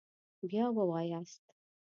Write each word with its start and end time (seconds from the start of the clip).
بیا 0.49 0.65
ووایاست 0.75 1.43